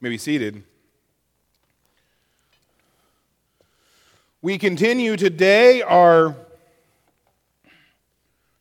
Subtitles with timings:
[0.00, 0.62] may be seated.
[4.42, 6.36] We continue today our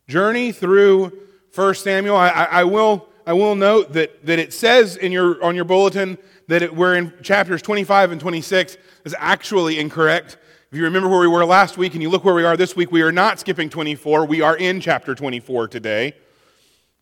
[0.08, 1.12] journey through
[1.54, 2.16] 1 Samuel.
[2.16, 5.66] I, I, I, will, I will note that, that it says in your, on your
[5.66, 6.18] bulletin
[6.48, 10.38] that it, we're in chapters 25 and 26 is actually incorrect.
[10.72, 12.76] If you remember where we were last week and you look where we are this
[12.76, 14.26] week, we are not skipping 24.
[14.26, 16.14] We are in chapter 24 today.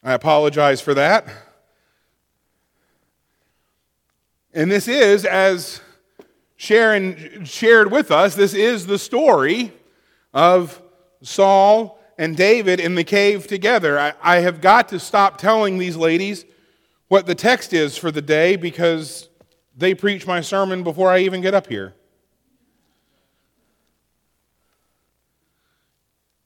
[0.04, 1.53] I apologize for that.
[4.54, 5.82] And this is, as
[6.58, 9.74] Sharon shared with us, this is the story
[10.34, 10.82] of
[11.22, 14.00] Saul and David in the cave together.
[14.00, 16.46] I, I, have got to stop telling these ladies
[17.08, 19.30] what the text is for the day because
[19.76, 21.96] they preach my sermon before I even get up here.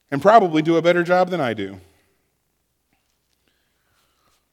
[0.10, 1.82] And probably do a better job than I do.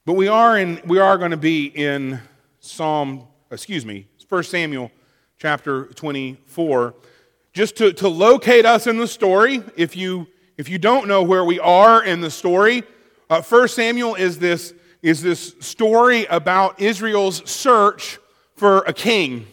[0.03, 2.19] But we are in we are going to be in
[2.59, 4.91] Psalm, excuse me, 1 Samuel
[5.37, 6.95] chapter 24.
[7.53, 11.43] Just to, to locate us in the story, if you if you don't know where
[11.43, 12.83] we are in the story,
[13.29, 18.19] uh, 1 Samuel is this, is this story about Israel's search
[18.55, 19.47] for a king.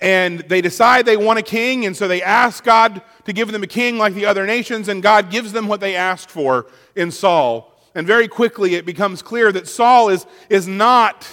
[0.00, 3.64] And they decide they want a king, and so they ask God to give them
[3.64, 7.10] a king like the other nations, and God gives them what they asked for in
[7.10, 7.72] Saul.
[7.96, 11.26] And very quickly it becomes clear that Saul is, is not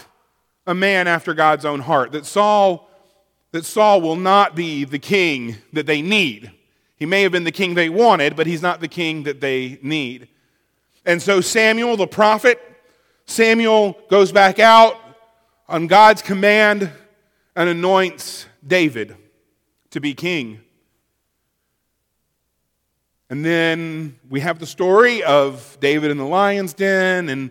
[0.70, 2.88] a man after God's own heart, that Saul,
[3.54, 6.52] that Saul will not be the king that they need.
[6.96, 9.80] He may have been the king they wanted, but he's not the king that they
[9.82, 10.28] need.
[11.08, 12.62] And so Samuel, the prophet,
[13.26, 14.96] Samuel goes back out
[15.68, 16.92] on God's command
[17.56, 19.16] and anoints David
[19.90, 20.62] to be king.
[23.32, 27.50] And then we have the story of David in the lion's den, and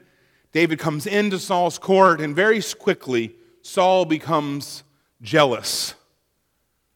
[0.59, 4.83] David comes into Saul's court, and very quickly, Saul becomes
[5.23, 5.95] jealous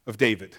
[0.04, 0.56] of David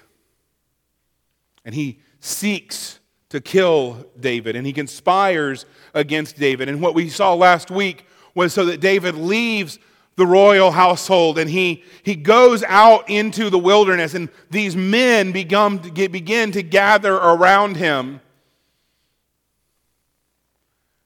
[1.65, 6.69] and he seeks to kill David and he conspires against David.
[6.69, 9.79] And what we saw last week was so that David leaves
[10.15, 15.79] the royal household and he, he goes out into the wilderness and these men begin
[15.79, 18.21] to, get, begin to gather around him.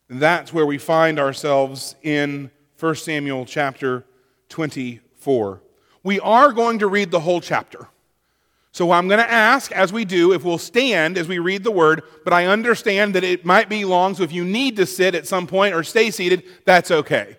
[0.09, 4.05] That's where we find ourselves in 1 Samuel chapter
[4.49, 5.61] 24.
[6.03, 7.87] We are going to read the whole chapter.
[8.71, 11.71] So I'm going to ask, as we do, if we'll stand as we read the
[11.71, 15.15] word, but I understand that it might be long, so if you need to sit
[15.15, 17.37] at some point or stay seated, that's okay.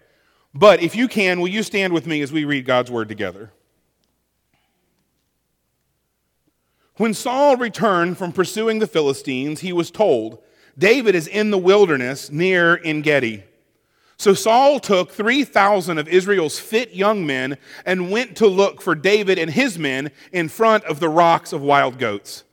[0.53, 3.53] But if you can, will you stand with me as we read God's word together?
[6.97, 10.43] When Saul returned from pursuing the Philistines, he was told,
[10.79, 13.43] David is in the wilderness near En Gedi.
[14.17, 19.39] So Saul took 3,000 of Israel's fit young men and went to look for David
[19.39, 22.45] and his men in front of the rocks of wild goats.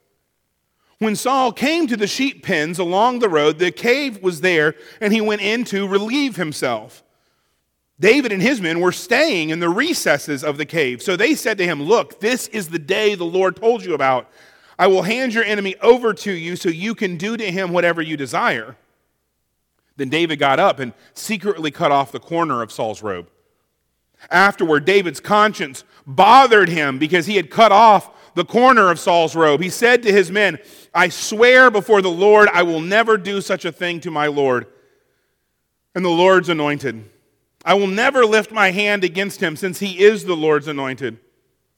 [0.99, 5.11] When Saul came to the sheep pens along the road, the cave was there, and
[5.11, 7.03] he went in to relieve himself.
[7.99, 11.01] David and his men were staying in the recesses of the cave.
[11.01, 14.29] So they said to him, Look, this is the day the Lord told you about.
[14.77, 18.01] I will hand your enemy over to you so you can do to him whatever
[18.01, 18.75] you desire.
[19.97, 23.29] Then David got up and secretly cut off the corner of Saul's robe.
[24.29, 29.61] Afterward, David's conscience bothered him because he had cut off the corner of Saul's robe.
[29.61, 30.59] He said to his men,
[30.93, 34.67] I swear before the Lord, I will never do such a thing to my Lord
[35.95, 37.09] and the Lord's anointed.
[37.63, 41.17] I will never lift my hand against him, since he is the Lord's anointed.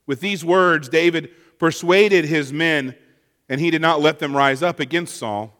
[0.05, 2.95] With these words, David persuaded his men,
[3.49, 5.53] and he did not let them rise up against Saul.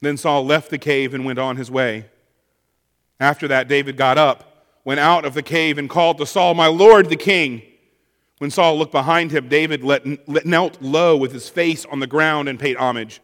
[0.00, 2.06] Then Saul left the cave and went on his way.
[3.20, 6.66] After that, David got up, went out of the cave, and called to Saul, My
[6.66, 7.62] Lord the king.
[8.38, 9.82] When Saul looked behind him, David
[10.44, 13.20] knelt low with his face on the ground and paid homage.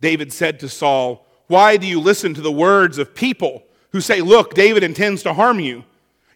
[0.00, 3.62] David said to Saul, Why do you listen to the words of people
[3.92, 5.84] who say, Look, David intends to harm you?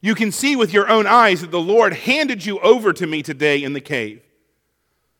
[0.02, 3.22] You can see with your own eyes that the Lord handed you over to me
[3.22, 4.20] today in the cave.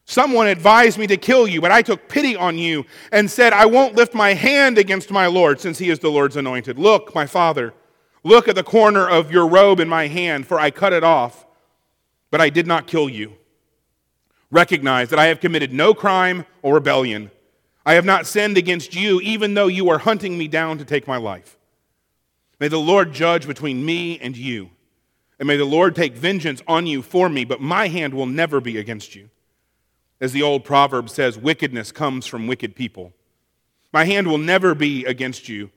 [0.05, 3.67] Someone advised me to kill you, but I took pity on you and said, I
[3.67, 6.81] won't lift my hand against my Lord, since he is the Lord's anointed.
[6.81, 7.73] Look, my father,
[8.25, 11.47] look at the corner of your robe in my hand, for I cut it off,
[12.33, 13.35] but I did not kill you.
[14.51, 17.31] Recognize that I have committed no crime or rebellion.
[17.87, 21.07] I have not sinned against you, even though you are hunting me down to take
[21.07, 21.57] my life.
[22.63, 24.71] May the Lord judge between me and you,
[25.41, 28.61] and may the Lord take vengeance on you for me, but my hand will never
[28.61, 29.31] be against you.
[30.21, 33.15] As the old proverb says, wickedness comes from wicked people.
[33.93, 35.73] My hand will never be against you.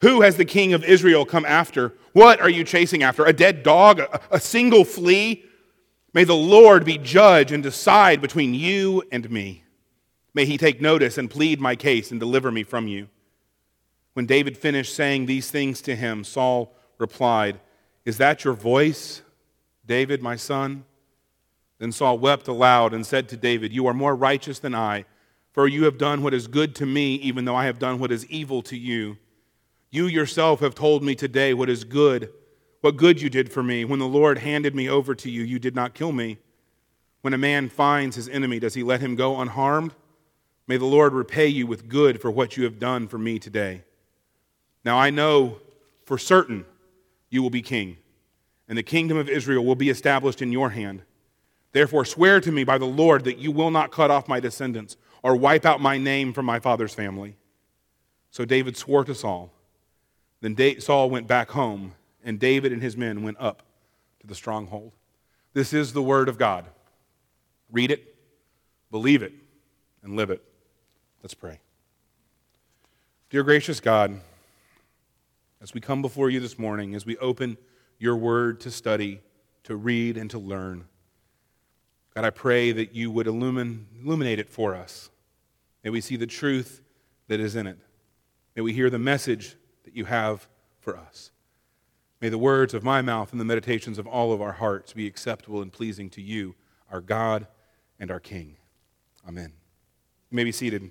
[0.00, 1.94] Who has the king of Israel come after?
[2.12, 3.24] What are you chasing after?
[3.24, 4.00] A dead dog?
[4.28, 5.44] A, single flea?
[6.12, 9.62] May the Lord be judge and decide between you and me.
[10.34, 13.10] May he take notice and plead my case and deliver me from you.
[14.16, 17.60] When David finished saying these things to him, Saul replied,
[18.06, 19.20] Is that your voice,
[19.84, 20.86] David, my son?
[21.78, 25.04] Then Saul wept aloud and said to David, You are more righteous than I,
[25.52, 28.10] for you have done what is good to me, even though I have done what
[28.10, 29.18] is evil to you.
[29.90, 32.32] You yourself have told me today what is good,
[32.80, 33.84] what good you did for me.
[33.84, 36.38] When the Lord handed me over to you, you did not kill me.
[37.20, 39.92] When a man finds his enemy, does he let him go unharmed?
[40.66, 43.82] May the Lord repay you with good for what you have done for me today.
[44.86, 45.58] Now I know
[46.04, 46.64] for certain
[47.28, 47.96] you will be king,
[48.68, 51.02] and the kingdom of Israel will be established in your hand.
[51.72, 54.96] Therefore, swear to me by the Lord that you will not cut off my descendants
[55.24, 57.36] or wipe out my name from my father's family.
[58.30, 59.52] So David swore to Saul.
[60.40, 63.64] Then Saul went back home, and David and his men went up
[64.20, 64.92] to the stronghold.
[65.52, 66.64] This is the word of God.
[67.72, 68.14] Read it,
[68.92, 69.32] believe it,
[70.04, 70.44] and live it.
[71.24, 71.58] Let's pray.
[73.30, 74.20] Dear gracious God,
[75.60, 77.56] as we come before you this morning, as we open
[77.98, 79.20] your word to study,
[79.64, 80.84] to read, and to learn,
[82.14, 85.10] God, I pray that you would illumine, illuminate it for us.
[85.84, 86.80] May we see the truth
[87.28, 87.78] that is in it.
[88.54, 90.48] May we hear the message that you have
[90.80, 91.30] for us.
[92.20, 95.06] May the words of my mouth and the meditations of all of our hearts be
[95.06, 96.54] acceptable and pleasing to you,
[96.90, 97.46] our God
[98.00, 98.56] and our King.
[99.28, 99.52] Amen.
[100.30, 100.90] You may be seated.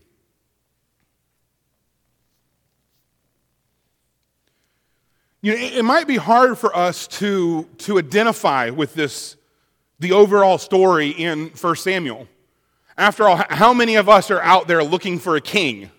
[5.46, 9.36] You know, it might be hard for us to, to identify with this,
[10.00, 12.28] the overall story in 1 Samuel.
[12.98, 15.92] After all, how many of us are out there looking for a king?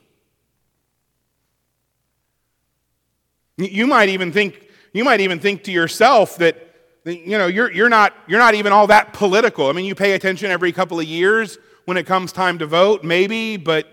[3.57, 6.57] You might even think, you might even think to yourself that
[7.05, 9.69] you know, you're, you're, not, you're not even all that political.
[9.69, 13.05] I mean, you pay attention every couple of years when it comes time to vote,
[13.05, 13.87] maybe, but,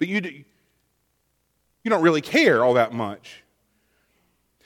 [0.00, 0.44] but you,
[1.82, 3.42] you don't really care all that much.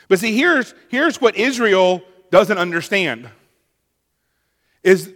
[0.08, 3.28] But see, here's, here's what Israel doesn't understand
[4.82, 5.12] is,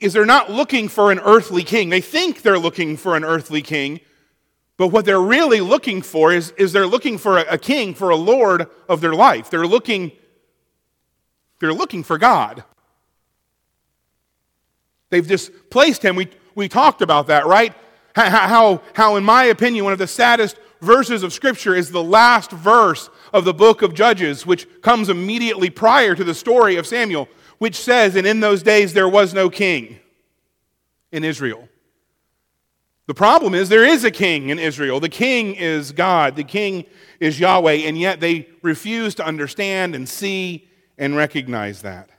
[0.00, 1.90] is they're not looking for an earthly king.
[1.90, 4.00] They think they're looking for an earthly king,
[4.76, 8.10] but what they're really looking for is, is they're looking for a, a king, for
[8.10, 9.48] a Lord of their life.
[9.48, 10.10] They're looking,
[11.60, 12.64] they're looking for God.
[15.10, 16.16] They've displaced him.
[16.16, 17.74] We, we talked about that, right?
[18.16, 22.02] How, how, how, in my opinion, one of the saddest verses of Scripture is the
[22.02, 26.86] last verse of the book of Judges, which comes immediately prior to the story of
[26.86, 30.00] Samuel, which says, And in those days there was no king
[31.12, 31.68] in Israel.
[33.06, 35.00] The problem is there is a king in Israel.
[35.00, 36.84] The king is God, the king
[37.20, 40.68] is Yahweh, and yet they refuse to understand and see
[40.98, 42.10] and recognize that.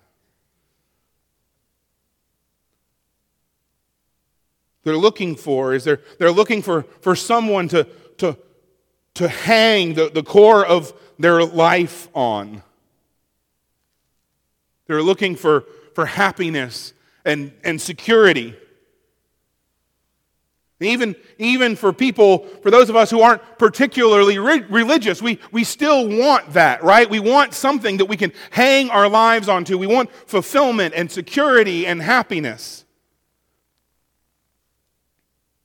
[4.83, 7.88] They're looking for is they're, they're looking for, for someone to,
[8.18, 8.38] to,
[9.15, 12.63] to hang the, the core of their life on.
[14.88, 16.94] They're looking for, for happiness
[17.25, 18.56] and, and security.
[20.80, 25.63] Even, even for people, for those of us who aren't particularly re- religious, we, we
[25.63, 27.10] still want that, right?
[27.10, 29.77] We want something that we can hang our lives onto.
[29.77, 32.84] We want fulfillment and security and happiness.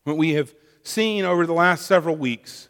[0.04, 2.67] What we have seen over the last several weeks,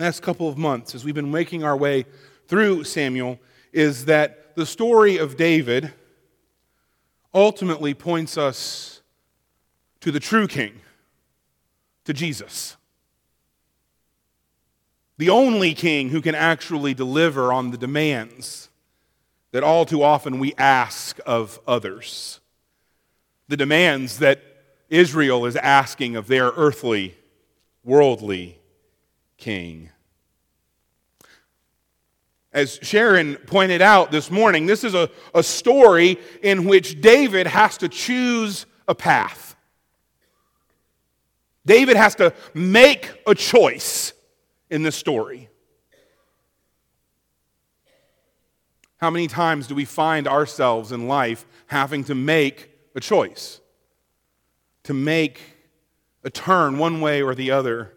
[0.00, 2.06] last couple of months, as we've been making our way
[2.48, 3.38] through Samuel,
[3.70, 5.92] is that the story of David
[7.34, 9.02] ultimately points us
[10.00, 10.80] to the true king
[12.06, 12.78] to Jesus.
[15.18, 18.70] The only king who can actually deliver on the demands
[19.52, 22.40] that all too often we ask of others.
[23.48, 24.40] The demands that
[24.88, 27.16] Israel is asking of their earthly,
[27.84, 28.59] worldly
[29.40, 29.90] king.
[32.52, 37.78] As Sharon pointed out this morning, this is a, a story in which David has
[37.78, 39.56] to choose a path.
[41.64, 44.12] David has to make a choice
[44.68, 45.48] in this story.
[48.96, 53.60] How many times do we find ourselves in life having to make a choice?
[54.84, 55.40] To make
[56.24, 57.92] a turn one way or the other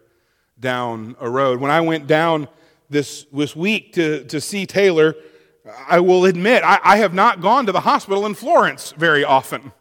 [0.64, 1.60] down a road.
[1.60, 2.48] When I went down
[2.90, 5.14] this, this week to, to see Taylor,
[5.86, 9.72] I will admit I, I have not gone to the hospital in Florence very often.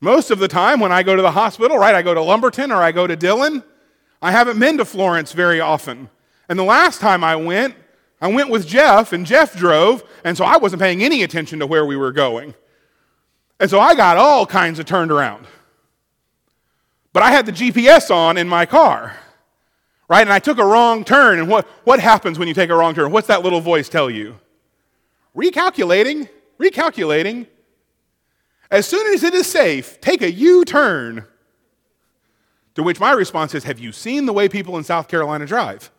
[0.00, 2.70] Most of the time when I go to the hospital, right, I go to Lumberton
[2.70, 3.64] or I go to Dillon,
[4.20, 6.10] I haven't been to Florence very often.
[6.48, 7.74] And the last time I went,
[8.20, 11.66] I went with Jeff, and Jeff drove, and so I wasn't paying any attention to
[11.66, 12.54] where we were going.
[13.60, 15.46] And so I got all kinds of turned around.
[17.12, 19.16] But I had the GPS on in my car,
[20.08, 20.22] right?
[20.22, 21.38] And I took a wrong turn.
[21.38, 23.10] And what, what happens when you take a wrong turn?
[23.10, 24.38] What's that little voice tell you?
[25.36, 27.46] Recalculating, recalculating.
[28.70, 31.26] As soon as it is safe, take a U turn.
[32.74, 35.90] To which my response is Have you seen the way people in South Carolina drive?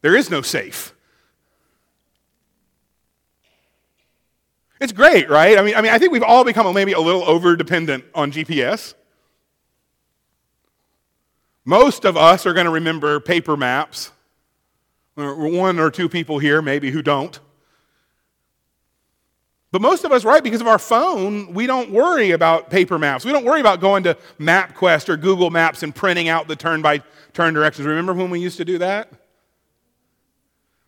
[0.00, 0.94] There is no safe.
[4.80, 5.56] It's great, right?
[5.56, 8.32] I mean, I mean, I think we've all become maybe a little over dependent on
[8.32, 8.94] GPS.
[11.64, 14.10] Most of us are going to remember paper maps.
[15.14, 17.38] One or two people here, maybe, who don't.
[19.70, 23.24] But most of us, right, because of our phone, we don't worry about paper maps.
[23.24, 26.80] We don't worry about going to MapQuest or Google Maps and printing out the turn
[26.80, 27.02] by
[27.32, 27.86] turn directions.
[27.86, 29.10] Remember when we used to do that?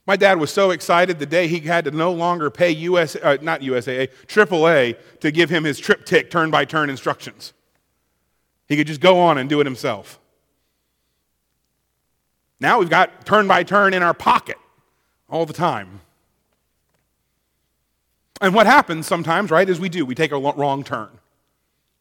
[0.06, 3.38] My dad was so excited the day he had to no longer pay US, uh,
[3.42, 7.52] not USAA, AAA to give him his TripTik turn by turn instructions.
[8.68, 10.20] He could just go on and do it himself.
[12.60, 14.56] Now we've got turn by turn in our pocket
[15.28, 16.00] all the time.
[18.40, 20.04] And what happens sometimes, right, is we do.
[20.04, 21.08] We take a wrong turn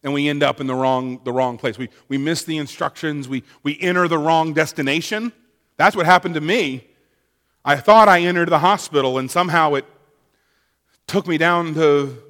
[0.05, 1.77] and we end up in the wrong, the wrong place.
[1.77, 5.33] We, we miss the instructions, we, we enter the wrong destination.
[5.77, 6.88] That's what happened to me.
[7.65, 9.85] I thought I entered the hospital, and somehow it
[11.07, 12.21] took me down to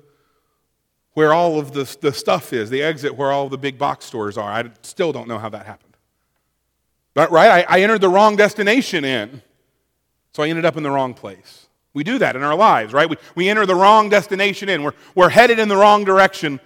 [1.14, 4.38] where all of the, the stuff is, the exit where all the big box stores
[4.38, 4.50] are.
[4.50, 5.85] I still don't know how that happened.
[7.16, 7.66] But, right?
[7.68, 9.42] I, I entered the wrong destination in,
[10.34, 11.66] so I ended up in the wrong place.
[11.94, 13.10] We do that in our lives, right?
[13.10, 14.84] We, we enter the wrong destination in.
[14.84, 16.60] We're, we're headed in the wrong direction.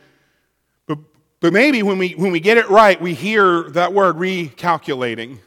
[0.87, 0.97] But,
[1.39, 5.37] but maybe when we, when we get it right, we hear that word recalculating,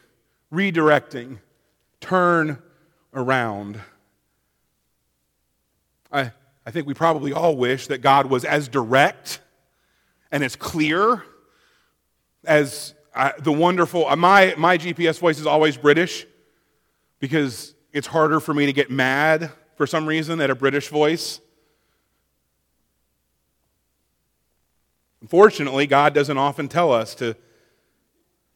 [0.52, 1.38] redirecting,
[2.00, 2.62] turn
[3.12, 3.80] around.
[6.12, 6.30] I,
[6.64, 9.40] I think we probably all wish that God was as direct
[10.30, 11.25] and as clear
[12.44, 14.07] as uh, the wonderful.
[14.07, 16.26] Uh, my, my GPS voice is always British
[17.21, 21.40] because it's harder for me to get mad for some reason at a British voice.
[25.21, 27.37] Unfortunately, God doesn't often tell us to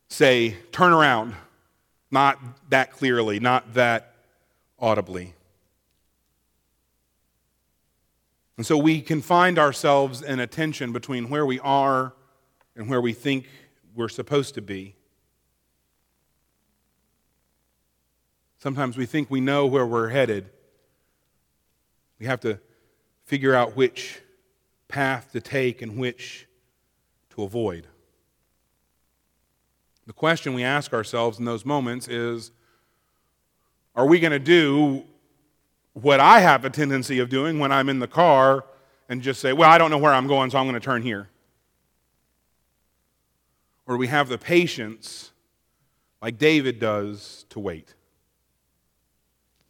[0.08, 1.34] say, turn around,
[2.10, 2.38] not
[2.70, 4.14] that clearly, not that
[4.78, 5.34] audibly.
[8.56, 12.14] And so we can find ourselves in a tension between where we are
[12.74, 13.46] and where we think
[13.96, 14.94] we're supposed to be.
[18.58, 20.50] Sometimes we think we know where we're headed,
[22.18, 22.58] we have to
[23.24, 24.20] figure out which
[24.88, 26.46] path to take and which
[27.30, 27.86] to avoid.
[30.06, 32.52] The question we ask ourselves in those moments is
[33.94, 35.04] Are we going to do
[35.92, 38.64] what I have a tendency of doing when I'm in the car
[39.08, 41.02] and just say, Well, I don't know where I'm going, so I'm going to turn
[41.02, 41.28] here?
[43.86, 45.30] Or we have the patience,
[46.20, 47.94] like David does, to wait,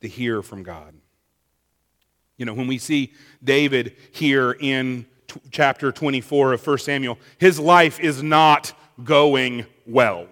[0.00, 0.94] to hear from God.
[2.36, 7.58] You know, when we see David here in t- chapter 24 of 1 Samuel, his
[7.58, 10.26] life is not going well.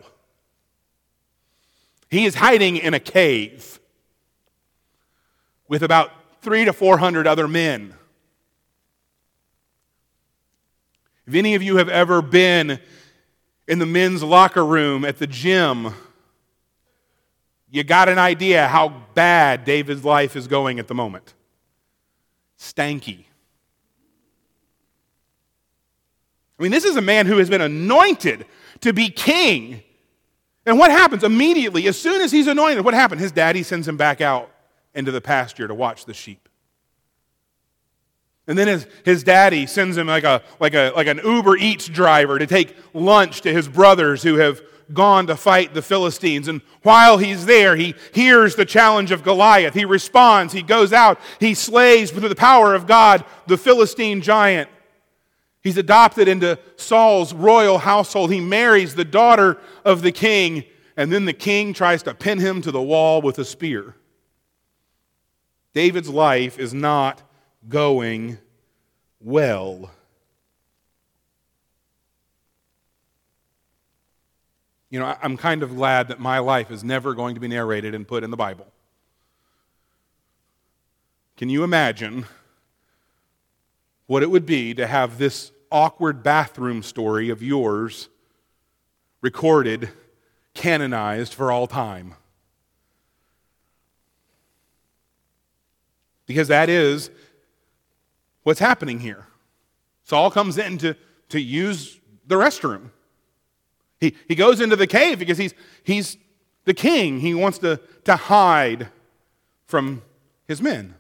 [2.10, 3.80] He is hiding in a cave
[5.68, 6.10] with about
[6.42, 7.94] three to 400 other men.
[11.26, 12.78] If any of you have ever been
[13.66, 15.94] in the men's locker room at the gym,
[17.70, 21.34] you got an idea how bad David's life is going at the moment
[22.58, 23.24] stanky.
[26.58, 28.46] I mean, this is a man who has been anointed
[28.80, 29.82] to be king.
[30.64, 31.86] And what happens immediately?
[31.88, 33.20] As soon as he's anointed, what happened?
[33.20, 34.50] His daddy sends him back out
[34.94, 36.43] into the pasture to watch the sheep.
[38.46, 41.88] And then his, his daddy sends him like, a, like, a, like an Uber Eats
[41.88, 44.60] driver to take lunch to his brothers who have
[44.92, 46.46] gone to fight the Philistines.
[46.46, 49.72] And while he's there, he hears the challenge of Goliath.
[49.72, 50.52] He responds.
[50.52, 51.18] He goes out.
[51.40, 54.68] He slays, through the power of God, the Philistine giant.
[55.62, 58.30] He's adopted into Saul's royal household.
[58.30, 60.64] He marries the daughter of the king.
[60.98, 63.96] And then the king tries to pin him to the wall with a spear.
[65.72, 67.22] David's life is not
[67.68, 68.38] going
[69.20, 69.90] well.
[74.90, 77.94] You know, I'm kind of glad that my life is never going to be narrated
[77.94, 78.66] and put in the Bible.
[81.36, 82.26] Can you imagine
[84.06, 88.08] what it would be to have this awkward bathroom story of yours
[89.20, 89.88] recorded
[90.54, 92.14] canonized for all time.
[96.26, 97.10] Because that is
[98.44, 99.26] what's happening here.
[100.04, 100.96] Saul comes in to,
[101.30, 102.90] to use the restroom.
[104.00, 106.16] He, he goes into the cave because he's, he's
[106.64, 107.20] the king.
[107.20, 108.88] He wants to, to hide
[109.66, 110.02] from
[110.46, 110.94] his men.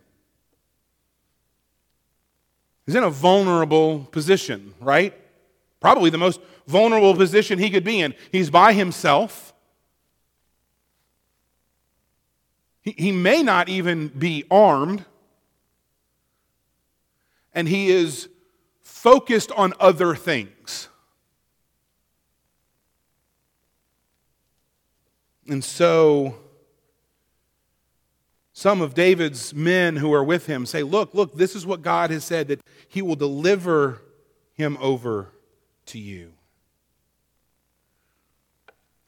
[2.86, 5.14] He's in a vulnerable position, right?
[5.80, 8.14] Probably the most vulnerable position he could be in.
[8.32, 9.52] He's by himself.
[12.82, 15.04] He, he may not even be armed.
[17.54, 18.28] And he is
[18.82, 20.88] focused on other things.
[25.46, 26.36] And so,
[28.52, 32.10] some of David's men who are with him say, Look, look, this is what God
[32.10, 34.00] has said that he will deliver
[34.54, 35.32] him over
[35.86, 36.32] to you.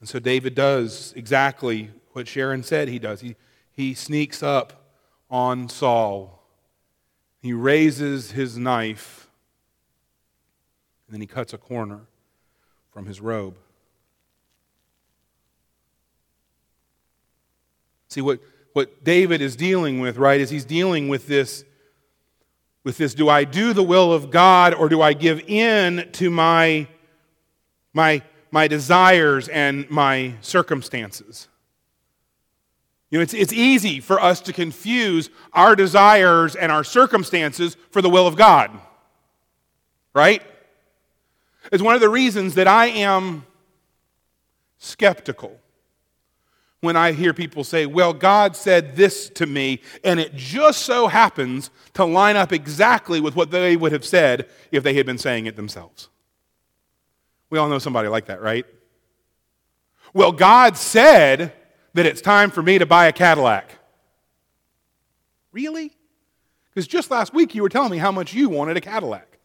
[0.01, 3.21] And so David does exactly what Sharon said he does.
[3.21, 3.37] He,
[3.73, 4.93] he sneaks up
[5.31, 6.36] on Saul.
[7.47, 9.29] He raises his knife,
[11.07, 12.01] and then he cuts a corner
[12.91, 13.57] from his robe.
[18.09, 18.41] See, what,
[18.73, 21.65] what David is dealing with, right, is he's dealing with this,
[22.83, 26.31] with this do I do the will of God or do I give in to
[26.31, 26.89] my,
[27.93, 31.47] my, my desires and my circumstances?
[33.11, 38.03] You know, it's, it's easy for us to confuse our desires and our circumstances for
[38.03, 38.71] the will of God.
[40.13, 40.43] Right?
[41.71, 43.45] It's one of the reasons that I am
[44.79, 45.59] skeptical
[46.81, 51.09] when I hear people say, Well, God said this to me, and it just so
[51.09, 55.19] happens to line up exactly with what they would have said if they had been
[55.19, 56.09] saying it themselves.
[57.51, 58.67] We all know somebody like that, right?
[60.13, 61.53] Well, God said
[61.97, 63.71] that it's time for me to buy a Cadillac.
[65.51, 65.93] Really?
[66.69, 69.39] Because just last week you were telling me how much you wanted a Cadillac.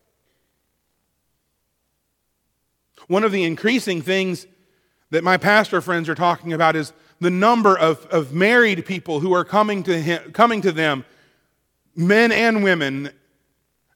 [3.08, 4.48] One of the increasing things
[5.12, 9.32] that my pastor friends are talking about is the number of, of married people who
[9.32, 11.06] are coming to, him, coming to them,
[11.96, 13.12] men and women,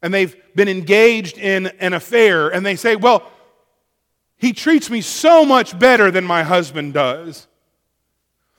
[0.01, 3.29] and they've been engaged in an affair, and they say, Well,
[4.37, 7.47] he treats me so much better than my husband does.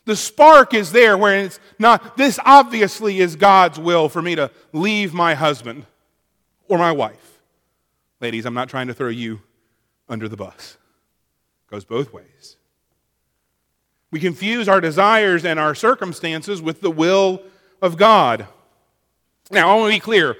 [0.06, 4.50] The spark is there where it's not, this obviously is God's will for me to
[4.72, 5.84] leave my husband
[6.68, 7.40] or my wife.
[8.20, 9.42] Ladies, I'm not trying to throw you
[10.08, 10.78] under the bus.
[11.66, 12.56] It goes both ways.
[14.12, 17.42] We confuse our desires and our circumstances with the will
[17.82, 18.46] of God.
[19.50, 20.36] Now, I want to be clear.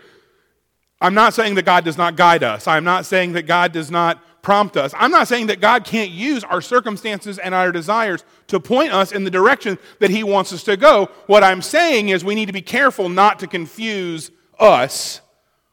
[1.00, 2.68] I'm not saying that God does not guide us.
[2.68, 4.94] I'm not saying that God does not prompt us.
[4.96, 9.11] I'm not saying that God can't use our circumstances and our desires to point us
[9.11, 11.06] in the direction that He wants us to go.
[11.26, 14.30] What I'm saying is we need to be careful not to confuse
[14.61, 15.20] us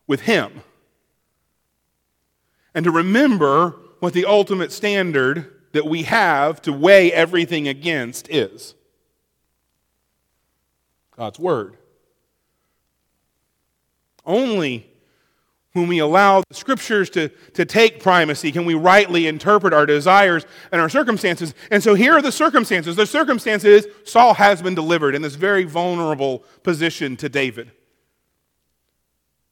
[0.08, 0.64] with Him.
[2.74, 8.74] And to remember what the ultimate standard that we have to weigh everything against is
[11.16, 11.78] God's Word.
[14.26, 14.90] Only
[15.74, 20.46] when we allow the scriptures to, to take primacy can we rightly interpret our desires
[20.72, 21.56] and our circumstances.
[21.72, 22.96] And so here are the circumstances.
[22.96, 27.72] The circumstance is Saul has been delivered in this very vulnerable position to David.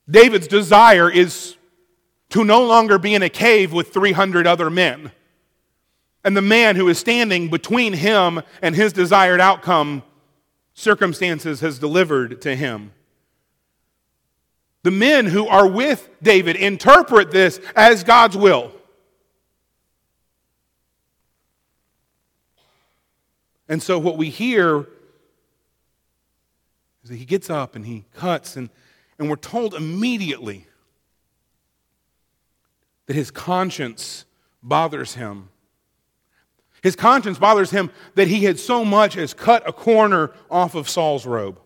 [0.08, 1.58] David's desire is
[2.30, 5.12] to no longer be in a cave with 300 other men.
[6.24, 10.04] And the man who is standing between him and his desired outcome,
[10.76, 12.92] circumstances has delivered to him.
[14.84, 18.72] The men who are with David interpret this as God's will.
[23.70, 24.88] And so, what we hear
[27.04, 28.70] is that he gets up and he cuts, and,
[29.18, 30.68] and we're told immediately
[33.06, 34.26] that his conscience
[34.62, 35.50] bothers him.
[36.84, 40.90] His conscience bothers him that he had so much as cut a corner off of
[40.90, 41.60] Saul's robe.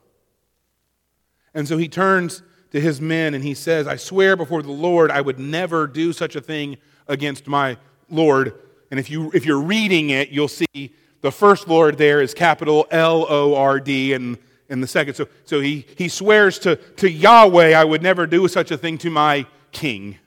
[1.54, 5.12] And so he turns to his men and he says, I swear before the Lord
[5.12, 7.78] I would never do such a thing against my
[8.10, 8.54] Lord.
[8.91, 12.86] And if, you, if you're reading it, you'll see the first Lord there is capital
[12.91, 14.38] L O R D, and,
[14.69, 15.15] and the second.
[15.15, 18.97] So, so he, he swears to, to Yahweh, I would never do such a thing
[18.99, 20.17] to my king.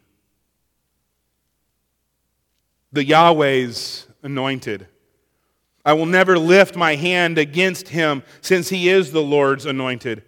[2.92, 4.88] The Yahweh's anointed.
[5.84, 10.22] I will never lift my hand against him, since he is the Lord's anointed.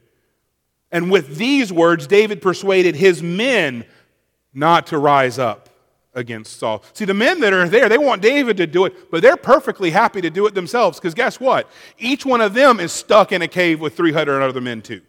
[0.93, 3.85] And with these words, David persuaded his men
[4.53, 5.69] not to rise up
[6.15, 6.83] against Saul.
[6.93, 9.91] See, the men that are there, they want David to do it, but they're perfectly
[9.91, 11.71] happy to do it themselves because guess what?
[11.99, 15.03] Each one of them is stuck in a cave with 300 other men, too.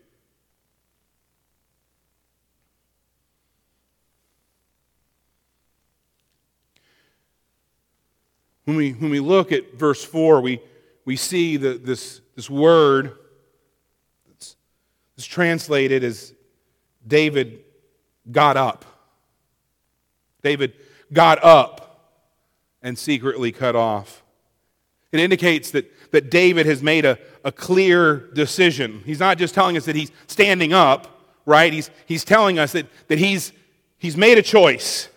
[8.66, 10.62] When we, when we look at verse 4, we,
[11.04, 13.18] we see the, this, this word
[15.22, 16.34] that's translated as
[17.06, 17.60] David
[18.32, 18.86] got up.
[20.42, 20.74] David
[21.14, 22.18] got up
[22.82, 24.24] and secretly cut off.
[25.12, 29.04] It indicates that, that David has made a, a clear decision.
[29.06, 31.72] He's not just telling us that he's standing up, right?
[31.72, 33.52] He's, he's telling us that, that he's,
[34.00, 35.08] he's made a choice.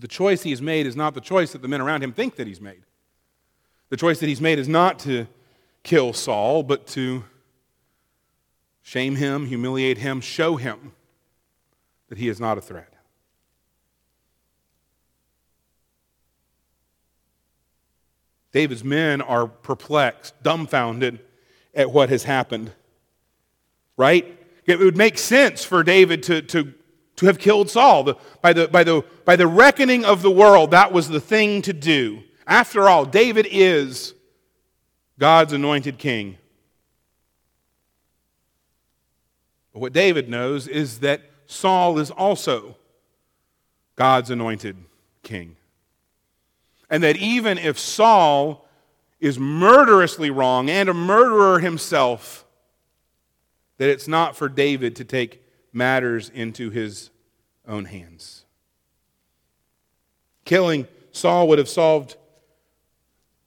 [0.00, 2.36] But the choice he's made is not the choice that the men around him think
[2.36, 2.84] that he's made.
[3.90, 5.26] The choice that he's made is not to
[5.82, 7.24] kill Saul, but to
[8.80, 10.92] shame him, humiliate him, show him
[12.08, 12.94] that he is not a threat.
[18.52, 21.20] David's men are perplexed, dumbfounded
[21.74, 22.72] at what has happened.
[23.98, 24.38] Right?
[24.64, 26.72] It would make sense for David to, to,
[27.20, 28.02] to have killed Saul.
[28.02, 31.60] The, by, the, by, the, by the reckoning of the world, that was the thing
[31.62, 32.22] to do.
[32.46, 34.14] After all, David is
[35.18, 36.38] God's anointed king.
[39.74, 42.76] But what David knows is that Saul is also
[43.96, 44.76] God's anointed
[45.22, 45.56] king.
[46.88, 48.66] And that even if Saul
[49.20, 52.46] is murderously wrong and a murderer himself,
[53.76, 57.10] that it's not for David to take matters into his
[57.66, 58.44] own hands.
[60.44, 62.16] Killing Saul would have solved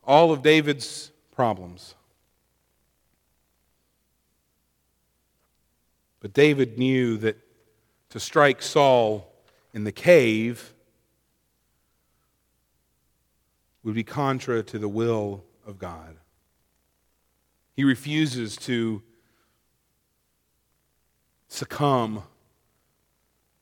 [0.04, 1.96] all of David's problems.
[6.20, 7.38] But David knew that
[8.10, 9.30] to strike Saul
[9.74, 10.74] in the cave
[13.84, 16.16] would be contra to the will of God.
[17.76, 19.02] He refuses to
[21.54, 22.24] succumb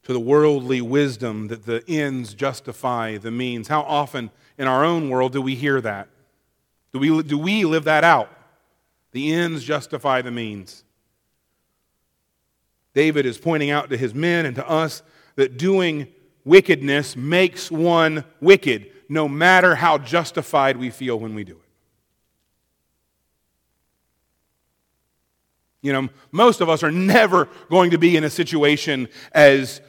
[0.03, 3.67] to the worldly wisdom that the ends justify the means.
[3.67, 6.07] How often in our own world do we hear that?
[6.93, 8.29] Do we, do we live that out?
[9.11, 10.83] The ends justify the means.
[12.93, 15.03] David is pointing out to his men and to us
[15.35, 16.07] that doing
[16.43, 21.70] wickedness makes one wicked, no matter how justified we feel when we do it.
[25.81, 29.81] You know, most of us are never going to be in a situation as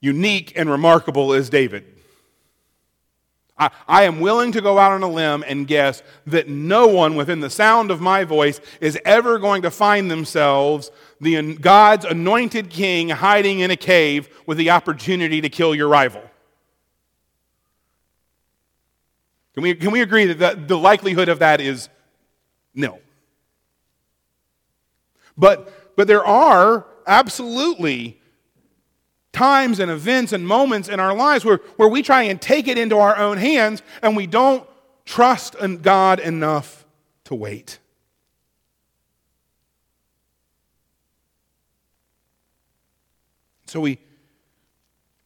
[0.00, 1.84] unique and remarkable as David.
[3.58, 7.16] I, I, am willing to go out on a limb and guess that no one
[7.16, 10.90] within the sound of my voice is ever going to find themselves
[11.22, 16.22] the God's anointed king hiding in a cave with the opportunity to kill your rival.
[19.54, 21.88] Can we, can we agree that the, the likelihood of that is
[22.74, 23.00] nil?
[25.36, 28.20] But, but there are absolutely
[29.32, 32.78] times and events and moments in our lives where, where we try and take it
[32.78, 34.66] into our own hands and we don't
[35.04, 36.86] trust God enough
[37.24, 37.78] to wait.
[43.66, 43.98] So we,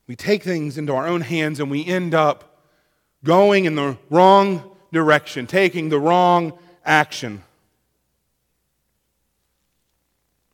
[0.06, 2.64] we take things into our own hands and we end up
[3.22, 7.44] going in the wrong direction, taking the wrong action.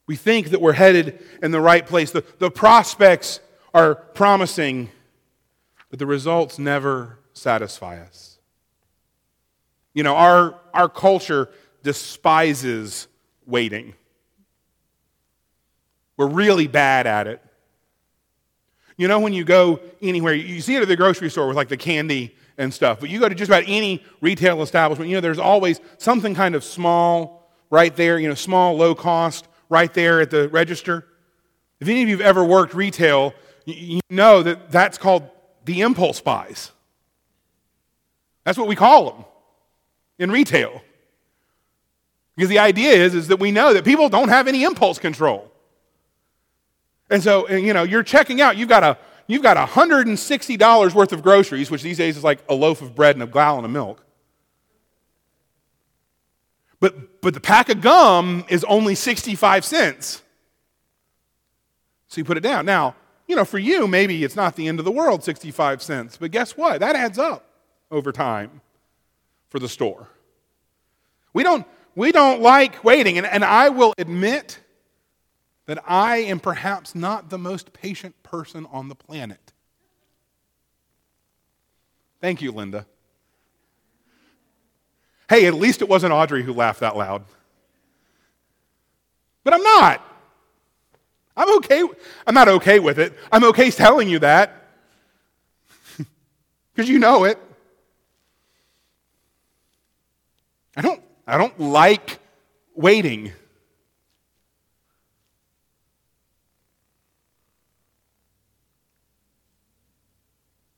[0.07, 2.12] We think that we're headed in the right place.
[2.12, 3.40] The, the prospects
[3.75, 4.90] are promising,
[5.90, 8.38] but the results never satisfy us.
[9.95, 11.49] You know, our, our culture
[11.83, 13.09] despises
[13.47, 13.95] waiting.
[16.16, 17.42] We're really bad at it.
[18.97, 21.69] You know, when you go anywhere, you see it at the grocery store with like
[21.69, 25.21] the candy and stuff, but you go to just about any retail establishment, you know,
[25.21, 30.20] there's always something kind of small right there, you know, small, low cost right there
[30.20, 31.07] at the register.
[31.81, 35.29] If any of you have ever worked retail, you know that that's called
[35.64, 36.70] the impulse buys.
[38.44, 39.24] That's what we call them
[40.18, 40.83] in retail.
[42.37, 45.50] Because the idea is, is that we know that people don't have any impulse control.
[47.11, 51.22] And so, you know, you're checking out, you've got a you've got $160 worth of
[51.22, 54.06] groceries, which these days is like a loaf of bread and a gallon of milk.
[56.81, 60.23] But, but the pack of gum is only 65 cents.
[62.09, 62.67] So you put it down.
[62.67, 62.95] Now,
[63.27, 66.17] you know, for you, maybe it's not the end of the world, 65 cents.
[66.17, 66.81] But guess what?
[66.81, 67.45] That adds up
[67.91, 68.61] over time
[69.49, 70.09] for the store.
[71.33, 73.19] We don't, we don't like waiting.
[73.19, 74.61] And, and I will admit
[75.67, 79.53] that I am perhaps not the most patient person on the planet.
[82.21, 82.87] Thank you, Linda.
[85.29, 87.25] Hey, at least it wasn't Audrey who laughed that loud.
[89.43, 90.03] But I'm not.
[91.37, 91.83] I'm okay.
[92.27, 93.12] I'm not okay with it.
[93.31, 94.53] I'm okay telling you that
[96.75, 97.39] because you know it.
[100.77, 102.19] I don't, I don't like
[102.75, 103.33] waiting.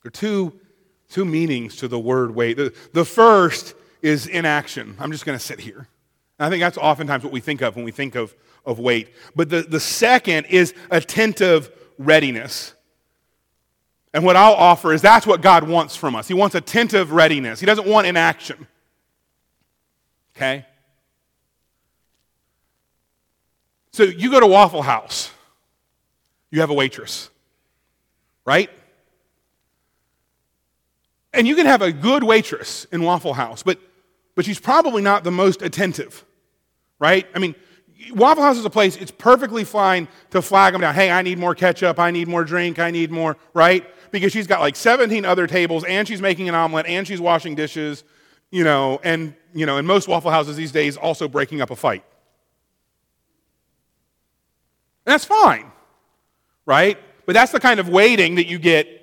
[0.03, 0.59] There are two,
[1.11, 2.57] two meanings to the word wait.
[2.57, 4.97] The, the first is inaction.
[4.99, 5.89] I'm just going to sit here.
[6.39, 8.35] And I think that's oftentimes what we think of when we think of,
[8.65, 9.13] of wait.
[9.35, 12.75] But the, the second is attentive readiness.
[14.15, 16.29] And what I'll offer is that's what God wants from us.
[16.29, 18.67] He wants attentive readiness, He doesn't want inaction.
[20.37, 20.65] Okay?
[23.91, 25.33] So you go to Waffle House,
[26.51, 27.31] you have a waitress,
[28.45, 28.71] right?
[31.33, 33.81] And you can have a good waitress in Waffle House, but,
[34.38, 36.24] but she's probably not the most attentive,
[37.01, 37.27] right?
[37.35, 37.57] I mean,
[38.12, 40.94] Waffle House is a place, it's perfectly fine to flag them down.
[40.94, 43.85] Hey, I need more ketchup, I need more drink, I need more, right?
[44.12, 47.57] Because she's got like 17 other tables, and she's making an omelet, and she's washing
[47.57, 48.05] dishes,
[48.53, 51.77] you know, and, you know, in most Waffle Houses these days, also breaking up a
[51.77, 52.05] fight.
[55.05, 55.72] And that's fine,
[56.64, 56.96] right?
[57.27, 58.98] But that's the kind of waiting that you get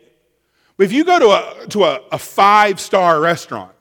[0.78, 3.75] but if you go to a, to a, a five star restaurant,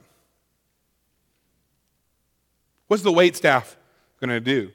[2.94, 3.76] what's the wait staff
[4.20, 4.70] going to do?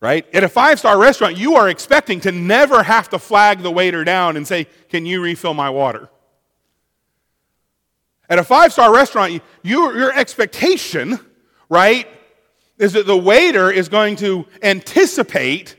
[0.00, 0.24] Right?
[0.32, 4.04] At a five star restaurant, you are expecting to never have to flag the waiter
[4.04, 6.08] down and say, Can you refill my water?
[8.28, 11.18] At a five star restaurant, you, your expectation,
[11.68, 12.06] right,
[12.78, 15.74] is that the waiter is going to anticipate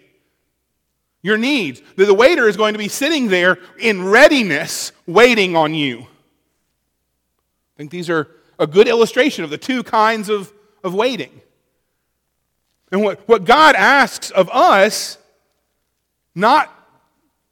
[1.22, 1.82] your needs.
[1.96, 6.00] That the waiter is going to be sitting there in readiness, waiting on you.
[6.02, 8.28] I think these are
[8.60, 10.52] a good illustration of the two kinds of,
[10.84, 11.40] of waiting.
[12.92, 15.18] And what, what God asks of us,
[16.34, 16.74] not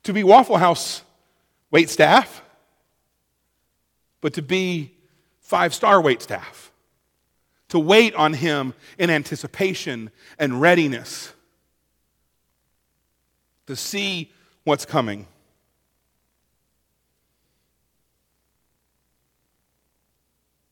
[0.03, 1.03] to be Waffle House
[1.69, 2.41] wait staff,
[4.21, 4.93] but to be
[5.41, 6.71] five star wait staff,
[7.69, 11.33] to wait on Him in anticipation and readiness
[13.67, 14.31] to see
[14.63, 15.27] what's coming.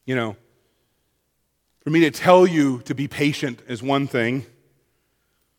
[0.05, 0.35] You know,
[1.83, 4.45] for me to tell you to be patient is one thing,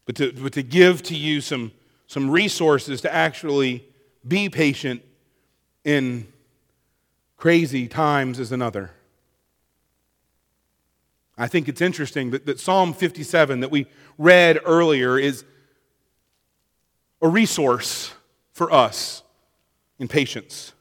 [0.07, 1.73] but to, but to give to you some,
[2.07, 3.85] some resources to actually
[4.27, 5.03] be patient
[5.85, 6.27] in
[7.37, 8.92] crazy times is another.
[11.37, 15.45] I think it's interesting that, that Psalm 57 that we read earlier is
[17.21, 18.12] a resource
[18.53, 19.23] for us
[19.99, 20.73] in patience.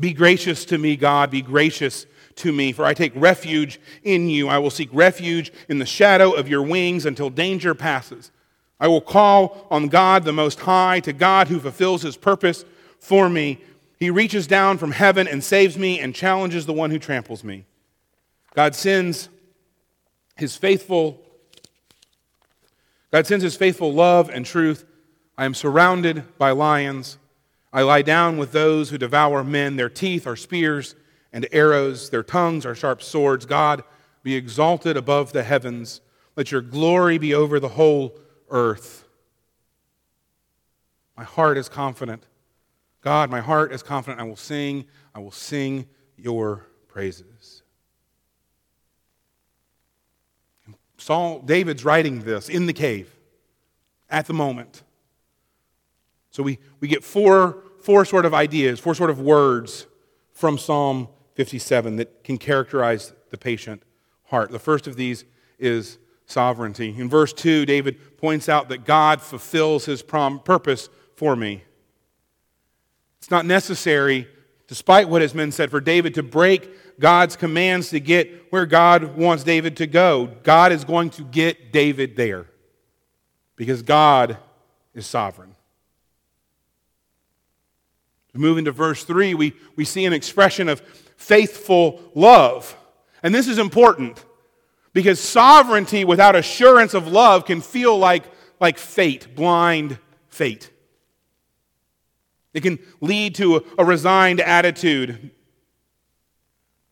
[0.00, 1.30] Be gracious to me, God.
[1.30, 2.06] Be gracious
[2.38, 4.48] to me, for I take refuge in you.
[4.48, 8.30] I will seek refuge in the shadow of your wings until danger passes.
[8.80, 12.64] I will call on God the Most High, to God who fulfills his purpose
[12.98, 13.60] for me.
[13.98, 17.64] He reaches down from heaven and saves me and challenges the one who tramples me.
[18.54, 19.28] God sends
[20.36, 21.22] his faithful
[23.10, 24.84] God sends his faithful love and truth
[25.38, 27.16] I am surrounded by lions.
[27.72, 29.76] I lie down with those who devour men.
[29.76, 30.94] Their teeth are spears
[31.32, 33.46] and arrows, their tongues are sharp swords.
[33.46, 33.82] God,
[34.22, 36.00] be exalted above the heavens.
[36.36, 38.18] Let your glory be over the whole
[38.50, 39.04] earth.
[41.16, 42.24] My heart is confident.
[43.00, 44.20] God, my heart is confident.
[44.20, 45.86] I will sing, I will sing
[46.16, 47.62] your praises.
[50.96, 53.14] Saul, David's writing this in the cave
[54.10, 54.82] at the moment.
[56.30, 59.86] So we, we get four, four sort of ideas, four sort of words
[60.32, 63.84] from Psalm 57 that can characterize the patient
[64.24, 64.50] heart.
[64.50, 65.24] The first of these
[65.60, 66.92] is sovereignty.
[66.98, 71.62] In verse 2, David points out that God fulfills his prom- purpose for me.
[73.20, 74.26] It's not necessary,
[74.66, 79.16] despite what has been said, for David to break God's commands to get where God
[79.16, 80.32] wants David to go.
[80.42, 82.46] God is going to get David there
[83.54, 84.38] because God
[84.92, 85.54] is sovereign.
[88.34, 90.82] Moving to verse 3, we, we see an expression of
[91.18, 92.74] faithful love.
[93.22, 94.24] And this is important
[94.94, 98.24] because sovereignty without assurance of love can feel like,
[98.58, 100.70] like fate, blind fate.
[102.54, 105.32] It can lead to a, resigned attitude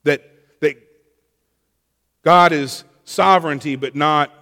[0.05, 0.23] that,
[0.61, 0.77] that
[2.23, 4.33] God is sovereignty but not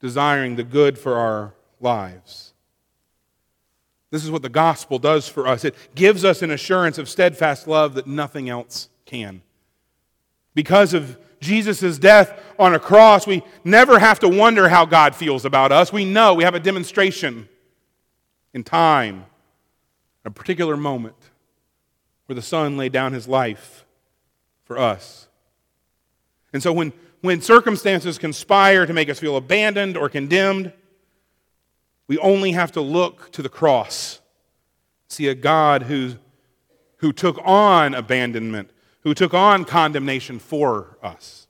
[0.00, 2.51] desiring the good for our lives.
[4.12, 5.64] This is what the gospel does for us.
[5.64, 9.40] It gives us an assurance of steadfast love that nothing else can.
[10.54, 15.46] Because of Jesus' death on a cross, we never have to wonder how God feels
[15.46, 15.94] about us.
[15.94, 17.48] We know we have a demonstration
[18.52, 19.24] in time,
[20.26, 21.16] a particular moment
[22.26, 23.86] where the Son laid down his life
[24.64, 25.26] for us.
[26.52, 30.74] And so when, when circumstances conspire to make us feel abandoned or condemned,
[32.08, 34.20] we only have to look to the cross,
[35.08, 36.14] see a God who,
[36.98, 41.46] who took on abandonment, who took on condemnation for us.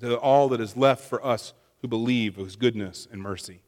[0.00, 3.62] To all that is left for us who believe of his goodness and mercy.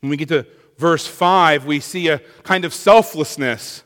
[0.00, 0.46] When we get to
[0.78, 3.82] verse 5, we see a kind of selflessness.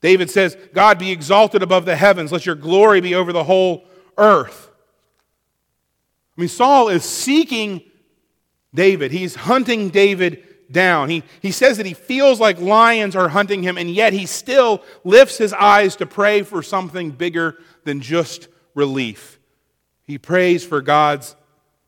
[0.00, 3.84] David says, God be exalted above the heavens, let your glory be over the whole
[4.18, 4.70] earth.
[6.36, 7.82] I mean, Saul is seeking
[8.74, 11.08] David, he's hunting David down.
[11.08, 14.82] He, he says that he feels like lions are hunting him, and yet he still
[15.04, 19.38] lifts his eyes to pray for something bigger than just relief.
[20.02, 21.36] He prays for God's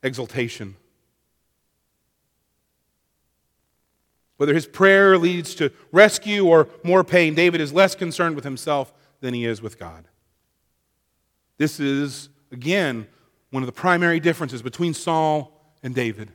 [0.03, 0.77] exaltation.
[4.37, 8.93] Whether his prayer leads to rescue or more pain, David is less concerned with himself
[9.21, 10.07] than he is with God.
[11.59, 13.07] This is, again,
[13.57, 15.51] one of the primary differences between Saul
[15.83, 16.31] and David.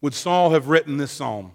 [0.00, 1.52] Would Saul have written this psalm,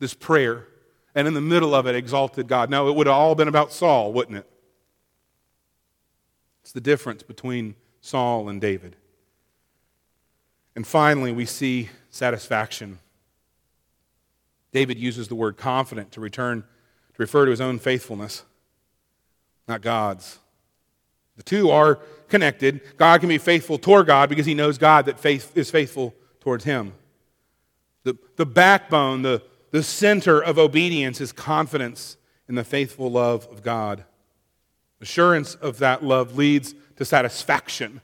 [0.00, 0.66] this prayer,
[1.14, 2.70] and in the middle of it exalted God?
[2.70, 4.50] No, it would have all been about Saul, wouldn't it?
[6.62, 8.96] It's the difference between Saul and David.
[10.74, 12.98] And finally, we see satisfaction.
[14.72, 18.42] David uses the word confident to return to refer to his own faithfulness,
[19.68, 20.40] not God's.
[21.40, 22.82] The two are connected.
[22.98, 26.64] God can be faithful toward God because he knows God that faith is faithful towards
[26.64, 26.92] him.
[28.02, 33.62] The, the backbone, the, the center of obedience is confidence in the faithful love of
[33.62, 34.04] God.
[35.00, 38.02] Assurance of that love leads to satisfaction.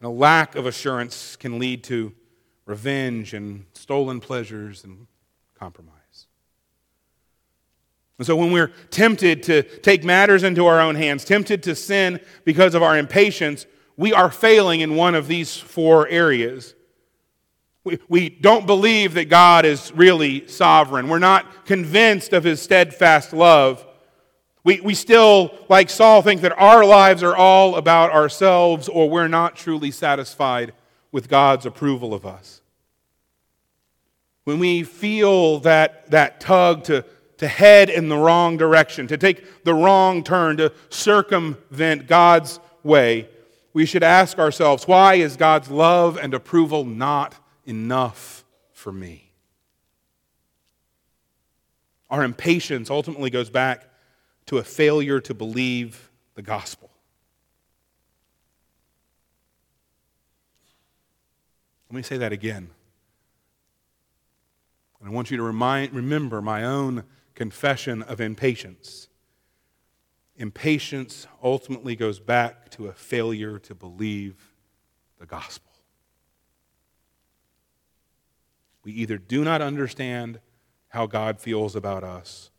[0.00, 2.12] And a lack of assurance can lead to
[2.66, 5.06] revenge and stolen pleasures and
[5.58, 5.94] compromise.
[8.24, 12.20] And so when we're tempted to take matters into our own hands, tempted to sin
[12.46, 13.66] because of our impatience,
[13.98, 16.74] we are failing in one of these four areas.
[17.84, 21.08] We, we don't believe that God is really sovereign.
[21.08, 23.86] We're not convinced of his steadfast love.
[24.64, 29.28] We, we still, like Saul, think that our lives are all about ourselves or we're
[29.28, 30.72] not truly satisfied
[31.12, 32.62] with God's approval of us.
[34.44, 37.04] When we feel that, that tug to
[37.38, 43.28] to head in the wrong direction, to take the wrong turn, to circumvent God's way,
[43.72, 47.34] we should ask ourselves why is God's love and approval not
[47.66, 49.32] enough for me?
[52.08, 53.88] Our impatience ultimately goes back
[54.46, 56.90] to a failure to believe the gospel.
[61.90, 62.70] Let me say that again.
[65.00, 69.08] And I want you to remind, remember my own confession of impatience.
[70.36, 74.52] Impatience ultimately goes back to a failure to believe
[75.18, 75.70] the gospel.
[78.84, 80.40] We either do not understand
[80.88, 82.50] how God feels about us,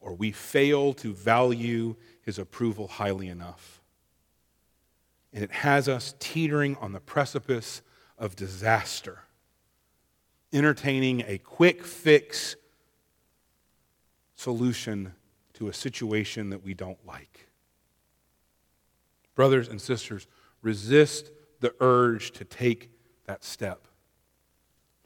[0.00, 3.82] or we fail to value his approval highly enough.
[5.32, 7.82] And it has us teetering on the precipice
[8.16, 9.20] of disaster,
[10.52, 12.54] entertaining a quick fix
[14.34, 15.14] solution
[15.54, 17.48] to a situation that we don't like.
[19.34, 20.26] Brothers and sisters,
[20.62, 22.90] resist the urge to take
[23.26, 23.88] that step.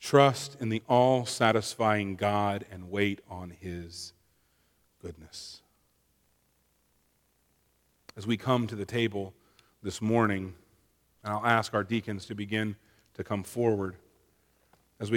[0.01, 4.13] Trust in the all satisfying God and wait on His
[5.01, 5.63] goodness.
[8.17, 9.33] As we come to the table
[9.83, 10.55] this morning,
[11.23, 12.77] and I'll ask our deacons to begin
[13.15, 13.97] to come forward
[15.01, 15.17] as we